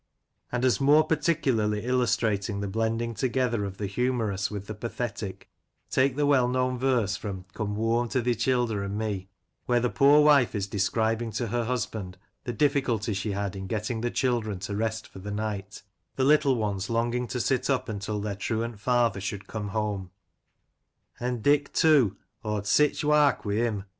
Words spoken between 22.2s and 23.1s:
aw*d sich